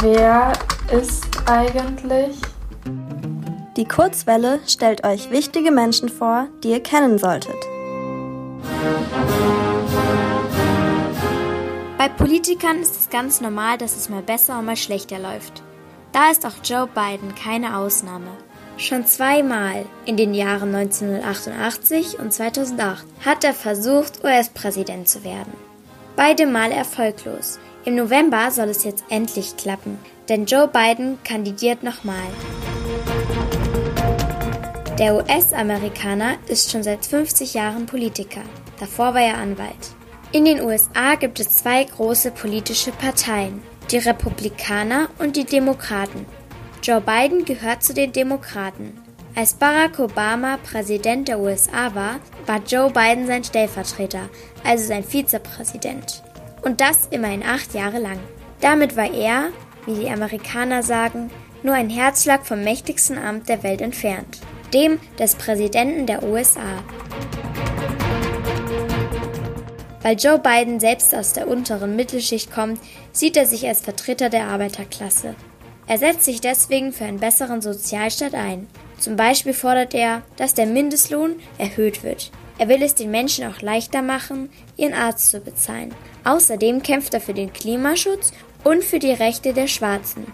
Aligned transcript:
Wer 0.00 0.52
ist 0.92 1.26
eigentlich? 1.46 2.36
Die 3.76 3.84
Kurzwelle 3.84 4.60
stellt 4.64 5.04
euch 5.04 5.32
wichtige 5.32 5.72
Menschen 5.72 6.08
vor, 6.08 6.46
die 6.62 6.70
ihr 6.70 6.80
kennen 6.80 7.18
solltet. 7.18 7.56
Bei 11.98 12.08
Politikern 12.08 12.78
ist 12.80 12.94
es 12.94 13.10
ganz 13.10 13.40
normal, 13.40 13.76
dass 13.76 13.96
es 13.96 14.08
mal 14.08 14.22
besser 14.22 14.60
und 14.60 14.66
mal 14.66 14.76
schlechter 14.76 15.18
läuft. 15.18 15.64
Da 16.12 16.30
ist 16.30 16.46
auch 16.46 16.62
Joe 16.62 16.86
Biden 16.86 17.34
keine 17.34 17.76
Ausnahme. 17.76 18.30
Schon 18.76 19.04
zweimal 19.04 19.84
in 20.04 20.16
den 20.16 20.32
Jahren 20.32 20.72
1988 20.72 22.20
und 22.20 22.32
2008 22.32 23.04
hat 23.24 23.42
er 23.42 23.52
versucht, 23.52 24.22
US-Präsident 24.22 25.08
zu 25.08 25.24
werden. 25.24 25.54
Beide 26.14 26.46
Mal 26.46 26.70
erfolglos. 26.70 27.58
Im 27.84 27.94
November 27.94 28.50
soll 28.50 28.68
es 28.68 28.84
jetzt 28.84 29.04
endlich 29.08 29.56
klappen, 29.56 29.98
denn 30.28 30.46
Joe 30.46 30.68
Biden 30.68 31.18
kandidiert 31.24 31.82
nochmal. 31.82 32.16
Der 34.98 35.14
US-Amerikaner 35.14 36.38
ist 36.48 36.72
schon 36.72 36.82
seit 36.82 37.06
50 37.06 37.54
Jahren 37.54 37.86
Politiker. 37.86 38.42
Davor 38.80 39.14
war 39.14 39.22
er 39.22 39.38
Anwalt. 39.38 39.94
In 40.32 40.44
den 40.44 40.60
USA 40.60 41.14
gibt 41.14 41.40
es 41.40 41.58
zwei 41.58 41.84
große 41.84 42.32
politische 42.32 42.90
Parteien, 42.90 43.62
die 43.90 43.98
Republikaner 43.98 45.08
und 45.18 45.36
die 45.36 45.44
Demokraten. 45.44 46.26
Joe 46.82 47.00
Biden 47.00 47.44
gehört 47.44 47.82
zu 47.82 47.94
den 47.94 48.12
Demokraten. 48.12 49.00
Als 49.34 49.54
Barack 49.54 50.00
Obama 50.00 50.58
Präsident 50.68 51.28
der 51.28 51.38
USA 51.38 51.94
war, 51.94 52.18
war 52.46 52.60
Joe 52.66 52.90
Biden 52.90 53.26
sein 53.26 53.44
Stellvertreter, 53.44 54.28
also 54.64 54.84
sein 54.84 55.04
Vizepräsident. 55.04 56.24
Und 56.62 56.80
das 56.80 57.06
immerhin 57.10 57.42
acht 57.42 57.74
Jahre 57.74 57.98
lang. 57.98 58.18
Damit 58.60 58.96
war 58.96 59.12
er, 59.12 59.50
wie 59.86 59.94
die 59.94 60.10
Amerikaner 60.10 60.82
sagen, 60.82 61.30
nur 61.62 61.74
ein 61.74 61.90
Herzschlag 61.90 62.46
vom 62.46 62.62
mächtigsten 62.62 63.18
Amt 63.18 63.48
der 63.48 63.62
Welt 63.62 63.80
entfernt, 63.80 64.38
dem 64.72 64.98
des 65.18 65.34
Präsidenten 65.34 66.06
der 66.06 66.22
USA. 66.22 66.82
Weil 70.02 70.16
Joe 70.16 70.38
Biden 70.38 70.80
selbst 70.80 71.14
aus 71.14 71.32
der 71.32 71.48
unteren 71.48 71.96
Mittelschicht 71.96 72.52
kommt, 72.52 72.80
sieht 73.12 73.36
er 73.36 73.46
sich 73.46 73.66
als 73.66 73.80
Vertreter 73.80 74.30
der 74.30 74.46
Arbeiterklasse. 74.46 75.34
Er 75.86 75.98
setzt 75.98 76.24
sich 76.24 76.40
deswegen 76.40 76.92
für 76.92 77.04
einen 77.04 77.18
besseren 77.18 77.62
Sozialstaat 77.62 78.34
ein. 78.34 78.68
Zum 78.98 79.16
Beispiel 79.16 79.54
fordert 79.54 79.94
er, 79.94 80.22
dass 80.36 80.54
der 80.54 80.66
Mindestlohn 80.66 81.36
erhöht 81.56 82.04
wird. 82.04 82.30
Er 82.58 82.68
will 82.68 82.82
es 82.82 82.96
den 82.96 83.10
Menschen 83.10 83.46
auch 83.46 83.62
leichter 83.62 84.02
machen, 84.02 84.50
ihren 84.76 84.94
Arzt 84.94 85.30
zu 85.30 85.40
bezahlen. 85.40 85.94
Außerdem 86.24 86.82
kämpft 86.82 87.14
er 87.14 87.20
für 87.20 87.34
den 87.34 87.52
Klimaschutz 87.52 88.32
und 88.64 88.82
für 88.82 88.98
die 88.98 89.12
Rechte 89.12 89.52
der 89.52 89.68
Schwarzen. 89.68 90.26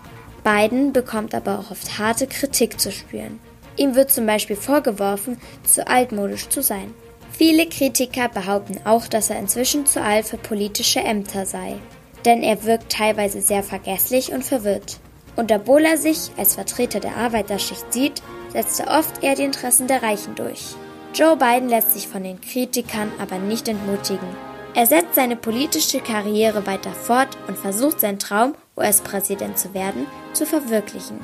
Biden 0.43 0.93
bekommt 0.93 1.35
aber 1.35 1.59
auch 1.59 1.71
oft 1.71 1.99
harte 1.99 2.27
Kritik 2.27 2.81
zu 2.81 2.91
spüren. 2.91 3.41
Ihm 3.77 3.95
wird 3.95 4.11
zum 4.11 4.27
Beispiel 4.27 4.57
vorgeworfen, 4.57 5.39
zu 5.65 5.87
altmodisch 5.87 6.49
zu 6.49 6.63
sein. 6.63 6.95
Viele 7.37 7.67
Kritiker 7.67 8.29
behaupten 8.29 8.79
auch, 8.85 9.09
dass 9.09 9.31
er 9.31 9.39
inzwischen 9.39 9.87
zu 9.87 10.01
alt 10.01 10.27
für 10.27 10.37
politische 10.37 11.01
Ämter 11.01 11.45
sei, 11.47 11.77
denn 12.25 12.43
er 12.43 12.65
wirkt 12.65 12.93
teilweise 12.93 13.41
sehr 13.41 13.63
vergesslich 13.63 14.33
und 14.33 14.45
verwirrt. 14.45 14.99
Und 15.37 15.51
obwohl 15.51 15.85
er 15.85 15.99
sich 15.99 16.31
als 16.37 16.55
Vertreter 16.55 17.01
der 17.01 17.17
Arbeiterschicht 17.17 17.93
sieht, 17.93 18.23
setzt 18.53 18.79
er 18.81 18.99
oft 18.99 19.23
eher 19.23 19.35
die 19.35 19.43
Interessen 19.43 19.89
der 19.89 20.03
Reichen 20.03 20.37
durch. 20.37 20.77
Joe 21.15 21.37
Biden 21.37 21.69
lässt 21.69 21.93
sich 21.93 22.09
von 22.09 22.25
den 22.25 22.41
Kritikern 22.41 23.13
aber 23.21 23.39
nicht 23.39 23.69
entmutigen. 23.69 24.27
Er 24.75 24.87
setzt 24.87 25.15
seine 25.15 25.37
politische 25.37 26.01
Karriere 26.01 26.67
weiter 26.67 26.91
fort 26.91 27.39
und 27.47 27.57
versucht 27.57 28.01
seinen 28.01 28.19
Traum, 28.19 28.57
US-Präsident 28.77 29.57
zu 29.57 29.73
werden, 29.75 30.09
zu 30.33 30.45
verwirklichen. 30.45 31.21